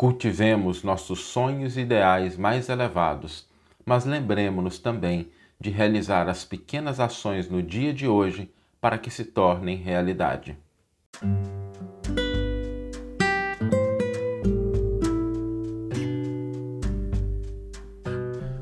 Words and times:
Cultivemos 0.00 0.82
nossos 0.82 1.26
sonhos 1.26 1.76
e 1.76 1.80
ideais 1.82 2.34
mais 2.34 2.70
elevados, 2.70 3.46
mas 3.84 4.06
lembremos-nos 4.06 4.78
também 4.78 5.28
de 5.60 5.68
realizar 5.68 6.26
as 6.26 6.42
pequenas 6.42 6.98
ações 6.98 7.50
no 7.50 7.62
dia 7.62 7.92
de 7.92 8.08
hoje 8.08 8.50
para 8.80 8.96
que 8.96 9.10
se 9.10 9.26
tornem 9.26 9.76
realidade. 9.76 10.56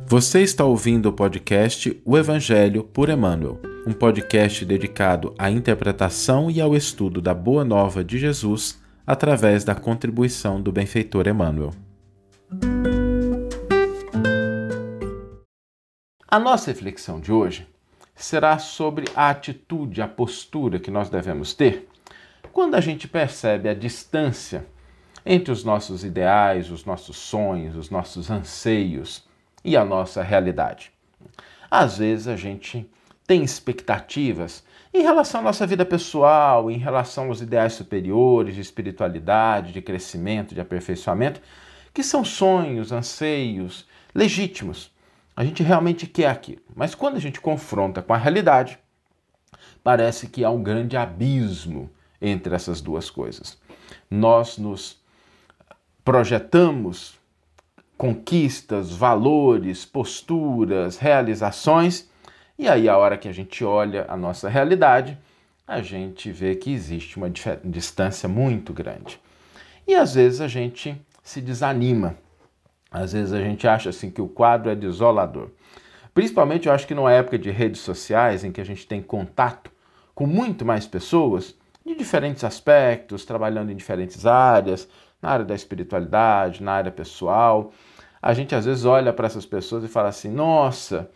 Você 0.07 0.43
está 0.43 0.65
ouvindo 0.65 1.07
o 1.07 1.13
podcast 1.13 2.03
O 2.05 2.19
Evangelho 2.19 2.83
por 2.83 3.09
Emmanuel, 3.09 3.61
um 3.87 3.93
podcast 3.93 4.65
dedicado 4.65 5.33
à 5.39 5.49
interpretação 5.49 6.51
e 6.51 6.61
ao 6.61 6.75
estudo 6.75 7.23
da 7.23 7.33
Boa 7.33 7.65
Nova 7.65 8.03
de 8.03 8.19
Jesus 8.19 8.88
através 9.09 9.65
da 9.65 9.75
contribuição 9.75 10.61
do 10.61 10.71
benfeitor 10.71 11.27
Emmanuel. 11.27 11.73
A 16.29 16.39
nossa 16.39 16.71
reflexão 16.71 17.19
de 17.19 17.33
hoje 17.33 17.67
será 18.15 18.59
sobre 18.59 19.07
a 19.17 19.31
atitude, 19.31 20.03
a 20.03 20.07
postura 20.07 20.79
que 20.79 20.91
nós 20.91 21.09
devemos 21.09 21.55
ter 21.55 21.89
quando 22.53 22.75
a 22.75 22.83
gente 22.83 23.09
percebe 23.09 23.71
a 23.71 23.73
distância 23.73 24.67
entre 25.25 25.53
os 25.53 25.65
nossos 25.65 26.05
ideais, 26.05 26.71
os 26.71 26.85
nossos 26.85 27.17
sonhos, 27.17 27.77
os 27.77 27.89
nossos 27.89 28.31
anseios 28.31 29.27
e 29.65 29.75
a 29.75 29.87
nossa 29.87 30.23
realidade. 30.23 30.93
Às 31.71 31.97
vezes 31.97 32.29
a 32.29 32.37
gente 32.37 32.87
tem 33.27 33.43
expectativas 33.43 34.63
em 34.99 35.03
relação 35.03 35.41
à 35.41 35.45
nossa 35.45 35.67
vida 35.67 35.85
pessoal, 35.85 36.71
em 36.71 36.79
relação 36.79 37.29
aos 37.29 37.41
ideais 37.41 37.73
superiores 37.73 38.55
de 38.55 38.61
espiritualidade, 38.61 39.73
de 39.73 39.81
crescimento, 39.81 40.55
de 40.55 40.61
aperfeiçoamento, 40.61 41.41
que 41.95 42.03
são 42.03 42.25
sonhos, 42.25 42.93
anseios 42.93 43.87
legítimos. 44.15 44.91
A 45.37 45.45
gente 45.45 45.63
realmente 45.63 46.07
quer 46.07 46.29
aquilo. 46.29 46.63
Mas 46.75 46.95
quando 46.95 47.17
a 47.17 47.21
gente 47.21 47.41
confronta 47.41 48.03
com 48.03 48.13
a 48.13 48.17
realidade, 48.17 48.79
parece 49.85 50.27
que 50.27 50.45
há 50.45 50.51
um 50.51 50.63
grande 50.63 50.97
abismo 50.97 51.89
entre 52.21 52.55
essas 52.55 52.81
duas 52.81 53.09
coisas. 53.09 53.57
Nós 54.11 54.59
nos 54.59 55.01
projetamos 56.05 57.17
conquistas, 57.97 58.91
valores, 58.91 59.85
posturas, 59.85 60.97
realizações, 60.97 62.09
e 62.59 62.69
aí 62.69 62.89
a 62.89 62.97
hora 62.97 63.17
que 63.17 63.29
a 63.29 63.33
gente 63.33 63.65
olha 63.65 64.05
a 64.09 64.17
nossa 64.17 64.49
realidade, 64.49 65.17
a 65.67 65.81
gente 65.81 66.33
vê 66.33 66.57
que 66.57 66.73
existe 66.73 67.17
uma 67.17 67.31
distância 67.63 68.29
muito 68.29 68.73
grande. 68.73 69.21
E 69.87 69.95
às 69.95 70.15
vezes 70.15 70.41
a 70.41 70.49
gente 70.49 71.01
se 71.23 71.41
desanima. 71.41 72.17
Às 72.91 73.13
vezes 73.13 73.33
a 73.33 73.41
gente 73.41 73.69
acha 73.69 73.91
assim 73.91 74.11
que 74.11 74.21
o 74.21 74.29
quadro 74.29 74.71
é 74.71 74.75
desolador. 74.75 75.51
Principalmente 76.15 76.67
eu 76.67 76.73
acho 76.73 76.87
que 76.87 76.95
numa 76.95 77.13
época 77.13 77.39
de 77.39 77.51
redes 77.51 77.81
sociais 77.81 78.43
em 78.43 78.51
que 78.51 78.61
a 78.61 78.65
gente 78.65 78.87
tem 78.87 79.01
contato 79.01 79.71
com 80.15 80.27
muito 80.27 80.65
mais 80.65 80.87
pessoas 80.87 81.55
de 81.87 81.95
diferentes 81.95 82.43
aspectos, 82.43 83.25
trabalhando 83.25 83.71
em 83.71 83.77
diferentes 83.77 84.27
áreas, 84.27 84.89
na 85.23 85.31
área 85.31 85.45
da 85.45 85.55
espiritualidade, 85.55 86.63
na 86.63 86.73
área 86.73 86.91
pessoal. 86.91 87.73
A 88.21 88.35
gente 88.35 88.55
às 88.55 88.65
vezes 88.65 88.85
olha 88.85 89.13
para 89.13 89.27
essas 89.27 89.47
pessoas 89.47 89.85
e 89.85 89.89
fala 89.89 90.09
assim: 90.09 90.29
nossa, 90.29 91.11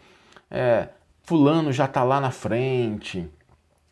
é, 0.50 0.88
Fulano 1.22 1.72
já 1.72 1.84
está 1.84 2.02
lá 2.02 2.20
na 2.20 2.30
frente, 2.30 3.28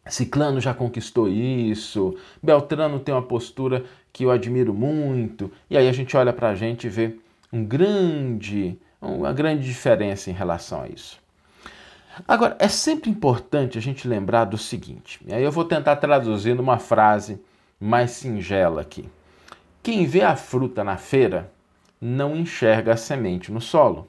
Ciclano 0.07 0.61
já 0.61 0.75
conquistou 0.75 1.29
isso, 1.29 2.17
Beltrano 2.43 2.99
tem 2.99 3.15
uma 3.15 3.23
postura 3.23 3.85
que 4.13 4.25
eu 4.25 4.31
admiro 4.31 4.75
muito. 4.75 5.51
E 5.69 5.77
aí 5.77 5.89
a 5.89 5.93
gente 5.93 6.17
olha 6.17 6.33
para 6.33 6.49
a 6.49 6.55
gente 6.55 6.87
e 6.87 6.91
vê 6.91 7.17
um 7.53 7.65
grande, 7.65 8.79
uma 9.01 9.33
grande 9.33 9.65
diferença 9.65 10.31
em 10.31 10.35
relação 10.35 10.83
a 10.83 10.89
isso. 10.89 11.21
Agora, 12.27 12.57
é 12.59 12.69
sempre 12.69 13.09
importante 13.09 13.79
a 13.79 13.81
gente 13.81 14.07
lembrar 14.07 14.45
do 14.45 14.59
seguinte, 14.59 15.21
e 15.27 15.33
aí 15.33 15.43
eu 15.43 15.53
vou 15.53 15.65
tentar 15.65 15.97
traduzir 15.97 16.55
numa 16.55 16.79
frase 16.79 17.41
mais 17.79 18.11
singela 18.11 18.83
aqui. 18.83 19.09
Quem 19.83 20.05
vê 20.05 20.23
a 20.23 20.37
fruta 20.37 20.85
na 20.85 20.97
feira 20.97 21.51
não 22.01 22.37
enxerga 22.37 22.93
a 22.93 22.97
semente 22.97 23.51
no 23.51 23.61
solo. 23.61 24.09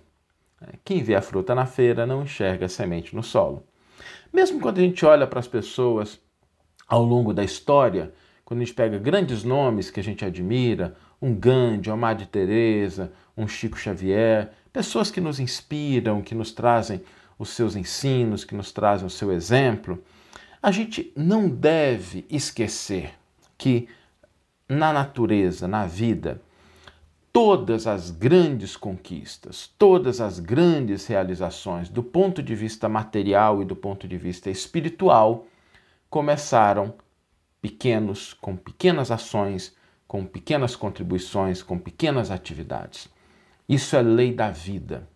Quem 0.84 1.02
vê 1.04 1.16
a 1.16 1.22
fruta 1.22 1.56
na 1.56 1.66
feira 1.66 2.06
não 2.06 2.24
enxerga 2.24 2.66
a 2.66 2.70
semente 2.70 3.16
no 3.16 3.24
solo. 3.24 3.64
Mesmo 4.32 4.60
quando 4.60 4.78
a 4.78 4.82
gente 4.82 5.06
olha 5.06 5.28
para 5.28 5.40
as 5.40 5.48
pessoas 5.48 6.20
ao 6.88 7.04
longo 7.04 7.34
da 7.34 7.44
história, 7.44 8.14
quando 8.44 8.62
a 8.62 8.66
gente 8.66 8.76
pega 8.76 8.98
grandes 8.98 9.44
nomes 9.44 9.90
que 9.90 10.00
a 10.00 10.04
gente 10.04 10.26
admira, 10.26 10.96
um 11.22 11.34
Gandhi, 11.34 11.90
uma 11.90 11.98
Madre 11.98 12.26
Teresa, 12.26 13.12
um 13.38 13.48
Chico 13.48 13.78
Xavier, 13.78 14.52
pessoas 14.74 15.12
que 15.12 15.22
nos 15.22 15.40
inspiram, 15.40 16.22
que 16.22 16.36
nos 16.36 16.52
trazem 16.52 17.02
os 17.38 17.50
seus 17.50 17.76
ensinos, 17.76 18.44
que 18.44 18.56
nos 18.56 18.72
trazem 18.72 19.08
o 19.08 19.10
seu 19.10 19.32
exemplo, 19.32 20.04
a 20.62 20.72
gente 20.72 21.12
não 21.16 21.50
deve 21.50 22.26
esquecer 22.30 23.14
que 23.58 23.88
na 24.70 24.94
natureza, 24.94 25.68
na 25.68 25.86
vida, 25.86 26.42
todas 27.31 27.88
as 27.88 28.12
grandes 28.12 28.75
conquistas, 28.75 29.69
todas 29.78 30.19
as 30.19 30.40
grandes 30.40 31.08
realizações 31.08 31.88
do 31.88 32.03
ponto 32.03 32.44
de 32.44 32.53
vista 32.56 32.90
material 32.90 33.62
e 33.62 33.66
do 33.66 33.75
ponto 33.75 34.08
de 34.08 34.18
vista 34.18 34.50
espiritual 34.50 35.46
começaram 36.09 36.94
pequenos, 37.62 38.34
com 38.34 38.58
pequenas 38.58 39.12
ações, 39.12 39.75
com 40.08 40.25
pequenas 40.25 40.75
contribuições, 40.75 41.64
com 41.64 41.80
pequenas 41.80 42.31
atividades. 42.31 43.08
Isso 43.68 43.96
é 43.96 44.02
lei 44.02 44.34
da 44.34 44.52
vida. 44.52 45.08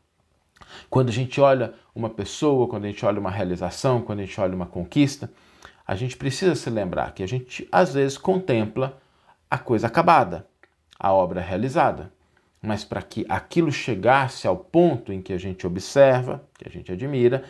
Quando 0.90 1.10
a 1.10 1.12
gente 1.12 1.42
olha 1.42 1.74
uma 1.94 2.10
pessoa, 2.10 2.68
quando 2.68 2.86
a 2.86 2.88
gente 2.88 3.06
olha 3.06 3.20
uma 3.20 3.30
realização, 3.30 4.02
quando 4.02 4.20
a 4.20 4.26
gente 4.26 4.40
olha 4.40 4.56
uma 4.56 4.66
conquista, 4.66 5.30
a 5.86 5.96
gente 5.96 6.16
precisa 6.16 6.56
se 6.56 6.70
lembrar 6.70 7.14
que 7.14 7.24
a 7.24 7.28
gente 7.28 7.68
às 7.70 7.94
vezes 7.94 8.18
contempla 8.18 8.98
a 9.52 9.58
coisa 9.58 9.88
acabada, 9.88 10.48
a 11.00 11.14
obra 11.14 11.42
realizada. 11.42 12.12
Mas 12.62 12.84
para 12.84 13.02
que 13.02 13.26
aquilo 13.30 13.72
chegasse 13.72 14.48
ao 14.48 14.58
ponto 14.58 15.14
em 15.14 15.22
que 15.22 15.34
a 15.34 15.38
gente 15.38 15.68
observa, 15.68 16.44
que 16.58 16.68
a 16.68 16.72
gente 16.72 16.92
admira, 16.92 17.44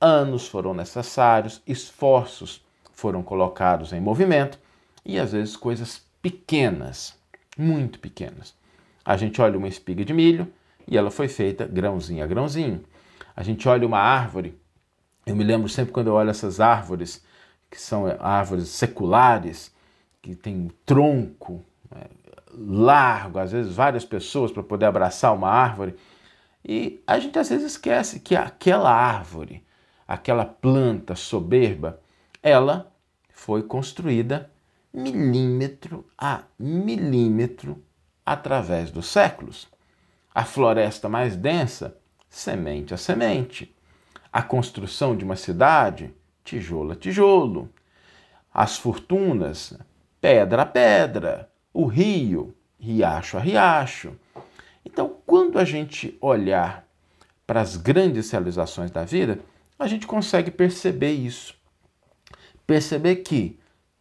anos 0.00 0.48
foram 0.48 0.74
necessários, 0.74 1.62
esforços 1.66 2.64
foram 2.92 3.22
colocados 3.22 3.92
em 3.92 4.00
movimento 4.00 4.58
e 5.04 5.18
às 5.18 5.32
vezes 5.32 5.56
coisas 5.56 6.02
pequenas, 6.20 7.16
muito 7.56 7.98
pequenas. 7.98 8.54
A 9.04 9.16
gente 9.16 9.40
olha 9.40 9.58
uma 9.58 9.68
espiga 9.68 10.04
de 10.04 10.12
milho 10.12 10.50
e 10.88 10.96
ela 10.96 11.10
foi 11.10 11.28
feita 11.28 11.66
grãozinho 11.66 12.24
a 12.24 12.26
grãozinho. 12.26 12.82
A 13.36 13.42
gente 13.42 13.68
olha 13.68 13.86
uma 13.86 13.98
árvore, 13.98 14.58
eu 15.26 15.34
me 15.34 15.44
lembro 15.44 15.68
sempre 15.68 15.92
quando 15.92 16.08
eu 16.08 16.14
olho 16.14 16.30
essas 16.30 16.60
árvores, 16.60 17.24
que 17.70 17.80
são 17.80 18.06
árvores 18.20 18.68
seculares, 18.68 19.72
que 20.22 20.34
tem 20.34 20.54
um 20.54 20.70
tronco 20.86 21.64
é, 21.94 22.06
largo, 22.56 23.38
às 23.38 23.52
vezes 23.52 23.74
várias 23.74 24.04
pessoas 24.04 24.50
para 24.50 24.62
poder 24.62 24.86
abraçar 24.86 25.34
uma 25.34 25.48
árvore. 25.48 25.94
E 26.64 27.02
a 27.06 27.18
gente 27.18 27.38
às 27.38 27.48
vezes 27.48 27.72
esquece 27.72 28.20
que 28.20 28.34
aquela 28.34 28.90
árvore, 28.90 29.64
aquela 30.06 30.44
planta 30.44 31.14
soberba, 31.14 32.00
ela 32.42 32.92
foi 33.30 33.62
construída 33.62 34.50
milímetro 34.92 36.06
a 36.16 36.42
milímetro 36.58 37.82
através 38.24 38.90
dos 38.90 39.06
séculos. 39.06 39.68
A 40.34 40.44
floresta 40.44 41.08
mais 41.08 41.36
densa, 41.36 41.96
semente 42.28 42.94
a 42.94 42.96
semente. 42.96 43.74
A 44.32 44.42
construção 44.42 45.16
de 45.16 45.24
uma 45.24 45.36
cidade, 45.36 46.14
tijolo 46.42 46.92
a 46.92 46.96
tijolo. 46.96 47.68
As 48.52 48.78
fortunas, 48.78 49.76
pedra 50.20 50.62
a 50.62 50.66
pedra, 50.66 51.50
o 51.74 51.86
rio, 51.86 52.54
riacho 52.78 53.36
a 53.36 53.40
riacho. 53.40 54.14
Então, 54.84 55.16
quando 55.26 55.58
a 55.58 55.64
gente 55.64 56.16
olhar 56.20 56.86
para 57.44 57.60
as 57.60 57.76
grandes 57.76 58.30
realizações 58.30 58.92
da 58.92 59.04
vida, 59.04 59.40
a 59.76 59.88
gente 59.88 60.06
consegue 60.06 60.52
perceber 60.52 61.12
isso. 61.12 61.54
Perceber 62.64 63.16
que 63.16 63.58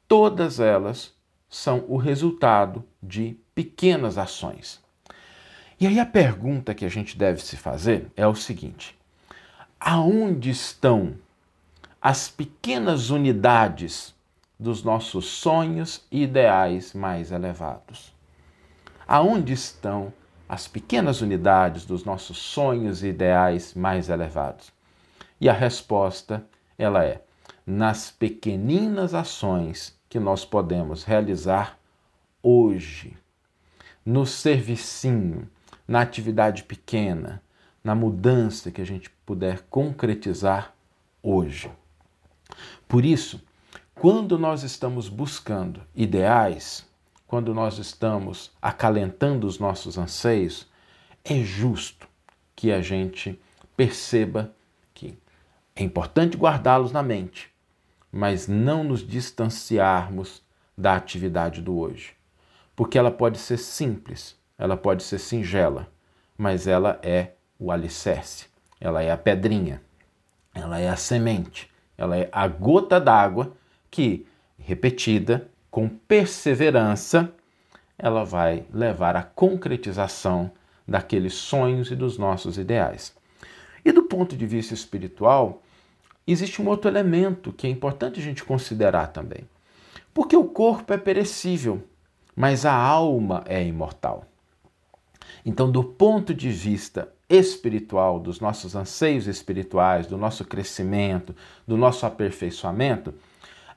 todas 0.08 0.60
elas 0.60 1.12
são 1.50 1.84
o 1.88 1.98
resultado 1.98 2.86
de 3.02 3.36
pequenas 3.56 4.18
ações. 4.18 4.82
E 5.80 5.88
aí 5.88 6.00
a 6.00 6.06
pergunta 6.06 6.74
que 6.74 6.86
a 6.86 6.90
gente 6.90 7.18
deve 7.18 7.42
se 7.42 7.58
fazer 7.58 8.08
é 8.16 8.26
o 8.26 8.36
seguinte: 8.36 8.98
aonde 9.80 10.52
estão 10.52 11.16
as 12.02 12.30
pequenas 12.30 13.10
unidades 13.10 14.14
dos 14.64 14.82
nossos 14.82 15.26
sonhos 15.26 16.08
e 16.10 16.24
ideais 16.24 16.94
mais 16.94 17.32
elevados. 17.34 18.16
Aonde 19.06 19.52
estão 19.52 20.14
as 20.48 20.70
pequenas 20.70 21.20
unidades 21.20 21.86
dos 21.86 22.06
nossos 22.06 22.38
sonhos 22.38 23.04
e 23.04 23.08
ideais 23.08 23.74
mais 23.74 24.08
elevados? 24.08 24.72
E 25.40 25.50
a 25.50 25.54
resposta, 25.54 26.46
ela 26.78 27.04
é 27.04 27.22
nas 27.68 28.10
pequeninas 28.10 29.14
ações 29.14 30.00
que 30.10 30.18
nós 30.18 30.46
podemos 30.46 31.04
realizar 31.04 31.78
hoje. 32.42 33.18
no 34.06 34.26
servicinho, 34.26 35.50
na 35.88 36.02
atividade 36.02 36.64
pequena, 36.64 37.42
na 37.82 37.96
mudança 37.96 38.70
que 38.70 38.82
a 38.82 38.86
gente 38.86 39.10
puder 39.26 39.62
concretizar 39.70 40.74
hoje. 41.22 41.72
Por 42.86 43.06
isso, 43.06 43.42
quando 43.96 44.38
nós 44.38 44.64
estamos 44.64 45.08
buscando 45.08 45.82
ideais, 45.96 46.86
quando 47.28 47.54
nós 47.54 47.78
estamos 47.78 48.52
acalentando 48.62 49.48
os 49.48 49.60
nossos 49.60 49.98
anseios, 49.98 50.68
é 51.24 51.40
justo 51.40 52.08
que 52.56 52.72
a 52.72 52.82
gente 52.82 53.40
perceba 53.78 54.54
que 54.94 55.18
é 55.76 55.84
importante 55.84 56.38
guardá-los 56.38 56.92
na 56.92 57.02
mente, 57.02 57.50
mas 58.12 58.48
não 58.48 58.84
nos 58.84 59.06
distanciarmos 59.06 60.44
da 60.78 60.96
atividade 60.96 61.62
do 61.62 61.78
hoje. 61.78 62.14
Porque 62.76 62.98
ela 62.98 63.12
pode 63.12 63.38
ser 63.38 63.58
simples, 63.58 64.36
ela 64.58 64.76
pode 64.76 65.04
ser 65.04 65.20
singela, 65.20 65.88
mas 66.38 66.68
ela 66.68 67.00
é 67.02 67.34
o 67.58 67.72
alicerce, 67.72 68.48
ela 68.82 69.02
é 69.02 69.12
a 69.12 69.18
pedrinha, 69.18 69.82
ela 70.54 70.80
é 70.80 70.90
a 70.90 70.96
semente, 70.96 71.72
ela 71.98 72.18
é 72.18 72.28
a 72.32 72.48
gota 72.48 73.00
d'água 73.00 73.56
que, 73.94 74.26
repetida, 74.58 75.48
com 75.70 75.88
perseverança, 75.88 77.32
ela 77.96 78.26
vai 78.26 78.66
levar 78.74 79.16
à 79.16 79.22
concretização 79.22 80.52
daqueles 80.88 81.36
sonhos 81.36 81.92
e 81.92 81.96
dos 81.96 82.18
nossos 82.18 82.58
ideais. 82.58 83.16
E 83.86 83.92
do 83.92 84.02
ponto 84.02 84.36
de 84.36 84.48
vista 84.48 84.74
espiritual, 84.74 85.62
existe 86.26 86.60
um 86.60 86.68
outro 86.68 86.90
elemento 86.90 87.54
que 87.54 87.68
é 87.68 87.70
importante 87.70 88.20
a 88.20 88.24
gente 88.24 88.44
considerar 88.44 89.10
também. 89.10 89.48
Porque 90.12 90.36
o 90.36 90.46
corpo 90.46 90.92
é 90.92 90.98
perecível, 90.98 91.84
mas 92.36 92.66
a 92.66 92.74
alma 92.74 93.44
é 93.46 93.64
imortal. 93.64 94.26
Então, 95.46 95.72
do 95.72 95.84
ponto 95.84 96.34
de 96.34 96.50
vista 96.50 97.14
espiritual, 97.30 98.20
dos 98.20 98.40
nossos 98.40 98.76
anseios 98.76 99.28
espirituais, 99.28 100.08
do 100.08 100.18
nosso 100.18 100.44
crescimento, 100.46 101.36
do 101.68 101.78
nosso 101.78 102.08
aperfeiçoamento, 102.08 103.14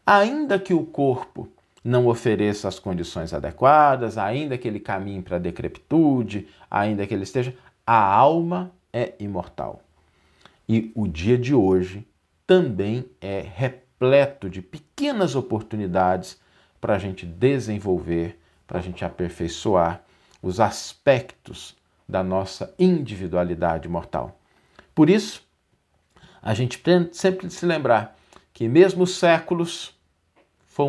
ainda 0.07 0.59
que 0.59 0.73
o 0.73 0.87
corpo 0.87 1.49
não 1.83 2.07
ofereça 2.07 2.69
as 2.69 2.79
condições 2.79 3.33
adequadas, 3.33 4.17
ainda 4.17 4.57
que 4.57 4.67
ele 4.67 4.81
caminhe 4.81 5.23
para 5.23 5.37
a 5.37 5.41
decrepitude, 5.41 6.49
ainda 6.71 7.07
que 7.07 7.13
ele 7.13 7.25
esteja, 7.25 7.57
a 7.87 8.03
alma 8.03 8.73
é 8.93 9.15
imortal. 9.19 9.83
E 10.69 10.91
o 10.95 11.07
dia 11.07 11.37
de 11.37 11.55
hoje 11.55 12.07
também 12.47 13.05
é 13.21 13.41
repleto 13.41 14.49
de 14.49 14.63
pequenas 14.63 15.35
oportunidades 15.35 16.41
para 16.81 16.95
a 16.95 16.99
gente 16.99 17.27
desenvolver, 17.27 18.39
para 18.67 18.79
a 18.79 18.83
gente 18.83 19.05
aperfeiçoar 19.05 20.03
os 20.43 20.61
aspectos 20.61 21.77
da 22.09 22.23
nossa 22.23 22.73
individualidade 22.79 23.89
mortal. 23.89 24.39
Por 24.95 25.11
isso, 25.11 25.43
a 26.41 26.55
gente 26.55 26.79
tem 26.79 27.09
sempre 27.13 27.51
se 27.51 27.67
lembrar 27.67 28.17
que 28.53 28.69
mesmo 28.69 29.05
os 29.05 29.17
séculos 29.17 29.96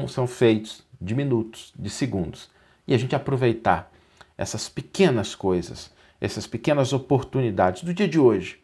são 0.05 0.27
feitos 0.27 0.83
de 0.99 1.15
minutos, 1.15 1.71
de 1.79 1.89
segundos, 1.89 2.49
e 2.85 2.93
a 2.93 2.97
gente 2.97 3.15
aproveitar 3.15 3.89
essas 4.37 4.67
pequenas 4.67 5.33
coisas, 5.33 5.93
essas 6.19 6.45
pequenas 6.45 6.91
oportunidades 6.91 7.83
do 7.83 7.93
dia 7.93 8.05
de 8.05 8.19
hoje 8.19 8.61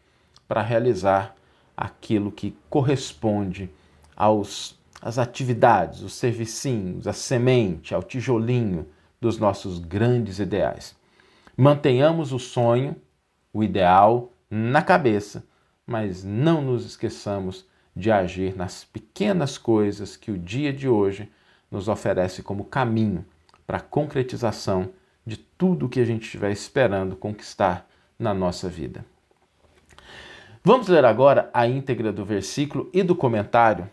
para 0.50 0.62
realizar 0.62 1.34
aquilo 1.78 2.30
que 2.30 2.54
corresponde 2.70 3.70
aos 4.18 4.78
as 5.02 5.18
atividades, 5.18 6.02
os 6.02 6.14
servicinhos, 6.14 7.08
a 7.08 7.14
semente, 7.14 7.96
ao 7.96 8.04
tijolinho 8.04 8.86
dos 9.22 9.38
nossos 9.38 9.80
grandes 9.80 10.40
ideais. 10.40 10.94
Mantenhamos 11.56 12.34
o 12.34 12.40
sonho, 12.40 12.98
o 13.54 13.64
ideal 13.64 14.34
na 14.50 14.82
cabeça, 14.82 15.46
mas 15.88 16.22
não 16.22 16.62
nos 16.62 16.86
esqueçamos 16.86 17.66
de 17.96 18.12
agir 18.12 18.56
nas 18.56 18.84
pequenas 18.84 19.58
coisas 19.58 20.16
que 20.16 20.32
o 20.32 20.38
dia 20.38 20.74
de 20.74 20.88
hoje 20.88 21.32
nos 21.70 21.88
oferece 21.88 22.42
como 22.42 22.66
caminho 22.66 23.26
para 23.66 23.78
a 23.78 23.82
concretização 23.82 24.90
de 25.26 25.38
tudo 25.38 25.86
o 25.86 25.90
que 25.90 26.00
a 26.00 26.06
gente 26.06 26.24
estiver 26.24 26.52
esperando 26.52 27.16
conquistar 27.16 27.88
na 28.18 28.34
nossa 28.34 28.70
vida. 28.70 29.06
Vamos 30.64 30.88
ler 30.88 31.04
agora 31.04 31.50
a 31.54 31.68
íntegra 31.68 32.12
do 32.12 32.24
versículo 32.24 32.90
e 32.94 33.04
do 33.04 33.16
comentário 33.16 33.90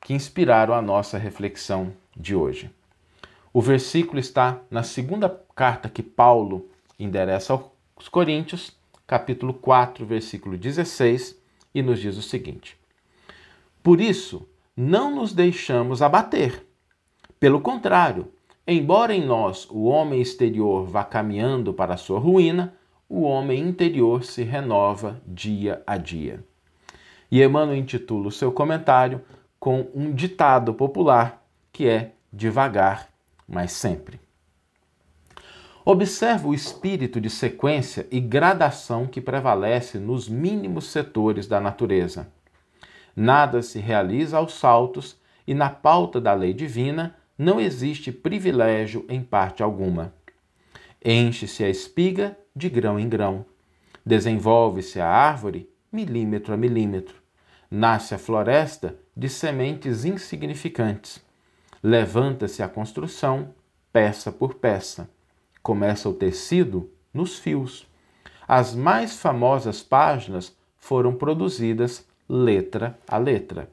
que 0.00 0.12
inspiraram 0.12 0.74
a 0.74 0.82
nossa 0.82 1.16
reflexão 1.16 1.92
de 2.16 2.34
hoje. 2.34 2.70
O 3.52 3.60
versículo 3.60 4.18
está 4.18 4.58
na 4.70 4.82
segunda 4.82 5.28
carta 5.54 5.88
que 5.88 6.02
Paulo 6.02 6.68
endereça 6.98 7.52
aos 7.52 8.08
Coríntios, 8.08 8.76
capítulo 9.06 9.54
4, 9.54 10.04
versículo 10.04 10.56
16, 10.56 11.38
e 11.74 11.82
nos 11.82 12.00
diz 12.00 12.16
o 12.16 12.22
seguinte: 12.22 12.76
Por 13.82 14.00
isso, 14.00 14.48
não 14.76 15.14
nos 15.14 15.32
deixamos 15.32 16.00
abater. 16.00 16.66
Pelo 17.40 17.60
contrário, 17.60 18.32
embora 18.66 19.14
em 19.14 19.24
nós 19.24 19.68
o 19.70 19.84
homem 19.84 20.20
exterior 20.20 20.86
vá 20.86 21.02
caminhando 21.02 21.74
para 21.74 21.94
a 21.94 21.96
sua 21.96 22.18
ruína, 22.18 22.74
o 23.08 23.22
homem 23.22 23.60
interior 23.60 24.24
se 24.24 24.42
renova 24.42 25.20
dia 25.26 25.82
a 25.86 25.96
dia. 25.96 26.44
E 27.30 27.42
Emmanuel 27.42 27.76
intitula 27.76 28.28
o 28.28 28.32
seu 28.32 28.52
comentário 28.52 29.20
com 29.58 29.88
um 29.94 30.12
ditado 30.12 30.72
popular 30.72 31.44
que 31.72 31.88
é 31.88 32.12
devagar, 32.32 33.08
mas 33.48 33.72
sempre. 33.72 34.20
Observa 35.84 36.46
o 36.46 36.54
espírito 36.54 37.20
de 37.20 37.28
sequência 37.28 38.06
e 38.10 38.20
gradação 38.20 39.06
que 39.06 39.20
prevalece 39.20 39.98
nos 39.98 40.28
mínimos 40.28 40.86
setores 40.86 41.48
da 41.48 41.60
natureza. 41.60 42.30
Nada 43.14 43.62
se 43.62 43.78
realiza 43.78 44.38
aos 44.38 44.54
saltos 44.54 45.16
e 45.46 45.54
na 45.54 45.68
pauta 45.68 46.20
da 46.20 46.32
lei 46.32 46.52
divina 46.52 47.14
não 47.36 47.60
existe 47.60 48.12
privilégio 48.12 49.04
em 49.08 49.22
parte 49.22 49.62
alguma. 49.62 50.14
Enche-se 51.04 51.64
a 51.64 51.68
espiga 51.68 52.38
de 52.54 52.68
grão 52.68 52.98
em 52.98 53.08
grão. 53.08 53.44
Desenvolve-se 54.04 55.00
a 55.00 55.08
árvore 55.08 55.68
milímetro 55.90 56.54
a 56.54 56.56
milímetro. 56.56 57.16
Nasce 57.70 58.14
a 58.14 58.18
floresta 58.18 58.96
de 59.16 59.28
sementes 59.28 60.04
insignificantes. 60.04 61.20
Levanta-se 61.82 62.62
a 62.62 62.68
construção, 62.68 63.54
peça 63.92 64.30
por 64.30 64.54
peça. 64.54 65.10
Começa 65.62 66.08
o 66.08 66.14
tecido 66.14 66.90
nos 67.12 67.38
fios. 67.38 67.86
As 68.46 68.74
mais 68.74 69.18
famosas 69.18 69.82
páginas 69.82 70.56
foram 70.76 71.14
produzidas 71.14 72.06
letra 72.28 72.98
a 73.06 73.18
letra. 73.18 73.70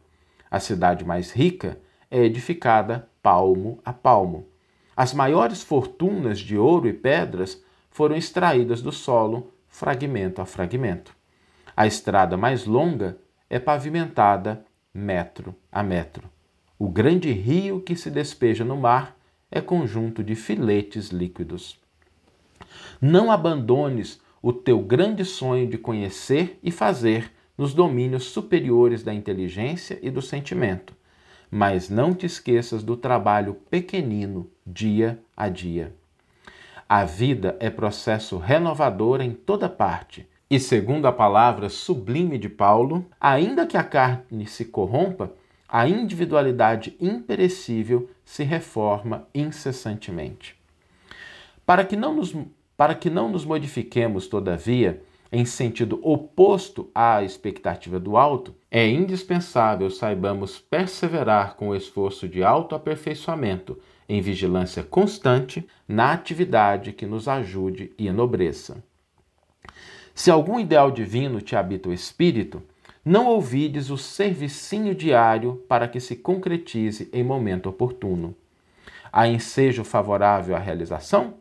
A 0.49 0.59
cidade 0.59 1.05
mais 1.05 1.31
rica 1.31 1.79
é 2.09 2.23
edificada 2.23 3.07
palmo 3.21 3.79
a 3.85 3.93
palmo. 3.93 4.47
As 4.95 5.13
maiores 5.13 5.63
fortunas 5.63 6.39
de 6.39 6.57
ouro 6.57 6.87
e 6.87 6.93
pedras 6.93 7.63
foram 7.89 8.15
extraídas 8.15 8.81
do 8.81 8.91
solo, 8.91 9.53
fragmento 9.67 10.41
a 10.41 10.45
fragmento. 10.45 11.15
A 11.75 11.87
estrada 11.87 12.35
mais 12.35 12.65
longa 12.65 13.17
é 13.49 13.59
pavimentada 13.59 14.65
metro 14.93 15.55
a 15.71 15.81
metro. 15.81 16.29
O 16.77 16.89
grande 16.89 17.31
rio 17.31 17.81
que 17.81 17.95
se 17.95 18.09
despeja 18.09 18.65
no 18.65 18.75
mar 18.75 19.15
é 19.51 19.61
conjunto 19.61 20.23
de 20.23 20.35
filetes 20.35 21.09
líquidos. 21.09 21.79
Não 23.01 23.31
abandones 23.31 24.21
o 24.41 24.53
teu 24.53 24.79
grande 24.79 25.25
sonho 25.25 25.67
de 25.67 25.77
conhecer 25.77 26.59
e 26.63 26.71
fazer 26.71 27.31
nos 27.59 27.73
domínios 27.73 28.23
superiores 28.23 29.03
da 29.03 29.13
inteligência 29.13 29.99
e 30.01 30.09
do 30.09 30.21
sentimento, 30.21 30.95
mas 31.51 31.89
não 31.89 32.13
te 32.13 32.25
esqueças 32.25 32.83
do 32.83 32.95
trabalho 32.95 33.53
pequenino 33.69 34.49
dia 34.65 35.19
a 35.35 35.49
dia. 35.49 35.93
A 36.87 37.03
vida 37.03 37.57
é 37.59 37.69
processo 37.69 38.37
renovador 38.37 39.19
em 39.19 39.33
toda 39.33 39.67
parte. 39.67 40.25
E 40.49 40.57
segundo 40.57 41.05
a 41.05 41.11
palavra 41.11 41.67
sublime 41.67 42.37
de 42.37 42.47
Paulo, 42.47 43.05
ainda 43.19 43.67
que 43.67 43.75
a 43.75 43.83
carne 43.83 44.47
se 44.47 44.63
corrompa, 44.63 45.33
a 45.67 45.85
individualidade 45.85 46.95
imperecível 46.97 48.09
se 48.23 48.45
reforma 48.45 49.27
incessantemente. 49.35 50.55
Para 51.65 51.83
que 51.83 51.97
não 51.97 52.15
nos, 52.15 52.33
para 52.77 52.95
que 52.95 53.09
não 53.09 53.29
nos 53.29 53.43
modifiquemos, 53.43 54.27
todavia, 54.27 55.03
em 55.31 55.45
sentido 55.45 55.99
oposto 56.01 56.89
à 56.93 57.23
expectativa 57.23 57.99
do 57.99 58.17
alto, 58.17 58.55
é 58.71 58.87
indispensável 58.87 59.89
saibamos 59.89 60.57
perseverar 60.57 61.55
com 61.55 61.69
o 61.69 61.75
esforço 61.75 62.27
de 62.27 62.43
autoaperfeiçoamento 62.43 63.77
em 64.07 64.21
vigilância 64.21 64.83
constante 64.83 65.67
na 65.87 66.11
atividade 66.11 66.93
que 66.93 67.05
nos 67.05 67.27
ajude 67.27 67.93
e 67.97 68.07
enobreça. 68.07 68.83
Se 70.15 70.31
algum 70.31 70.59
ideal 70.59 70.89
divino 70.91 71.41
te 71.41 71.55
habita 71.55 71.89
o 71.89 71.93
espírito, 71.93 72.61
não 73.05 73.27
ouvides 73.27 73.89
o 73.89 73.97
servicinho 73.97 74.93
diário 74.93 75.63
para 75.67 75.87
que 75.87 75.99
se 75.99 76.15
concretize 76.15 77.09
em 77.13 77.23
momento 77.23 77.69
oportuno. 77.69 78.35
Há 79.11 79.27
ensejo 79.27 79.83
favorável 79.83 80.55
à 80.55 80.59
realização? 80.59 81.35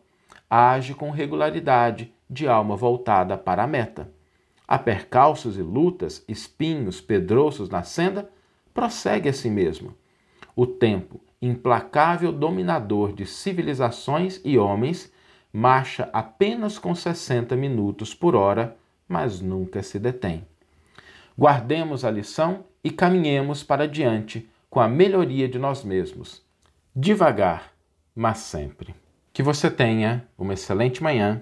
age 0.49 0.95
com 0.95 1.11
regularidade, 1.11 2.11
de 2.29 2.47
alma 2.47 2.75
voltada 2.75 3.37
para 3.37 3.63
a 3.63 3.67
meta. 3.67 4.11
Há 4.67 4.77
percalços 4.77 5.57
e 5.57 5.61
lutas, 5.61 6.23
espinhos, 6.27 7.01
pedroços 7.01 7.69
na 7.69 7.81
senda, 7.81 8.29
prossegue 8.73 9.27
a 9.27 9.33
si 9.33 9.49
mesmo. 9.49 9.95
O 10.55 10.67
tempo, 10.67 11.19
implacável 11.41 12.31
dominador 12.31 13.13
de 13.13 13.25
civilizações 13.25 14.39
e 14.43 14.57
homens, 14.57 15.11
marcha 15.51 16.09
apenas 16.13 16.77
com 16.77 16.93
60 16.93 17.55
minutos 17.55 18.13
por 18.13 18.35
hora, 18.35 18.77
mas 19.07 19.41
nunca 19.41 19.81
se 19.81 19.97
detém. 19.97 20.45
Guardemos 21.37 22.05
a 22.05 22.11
lição 22.11 22.65
e 22.83 22.91
caminhemos 22.91 23.63
para 23.63 23.87
diante 23.87 24.47
com 24.69 24.79
a 24.79 24.87
melhoria 24.87 25.47
de 25.47 25.57
nós 25.57 25.83
mesmos. 25.83 26.43
Devagar, 26.95 27.73
mas 28.13 28.39
sempre. 28.39 28.93
Que 29.33 29.41
você 29.41 29.71
tenha 29.71 30.27
uma 30.37 30.53
excelente 30.53 31.01
manhã, 31.01 31.41